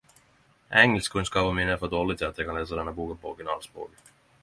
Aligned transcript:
Engelskkunnskapane 0.83 1.53
mine 1.59 1.75
er 1.75 1.81
for 1.83 1.93
dårlege 1.93 2.17
til 2.23 2.29
at 2.31 2.43
eg 2.43 2.51
kan 2.51 2.61
lese 2.61 2.81
denne 2.83 2.99
boka 3.01 3.23
på 3.23 3.35
originalspråket. 3.35 4.15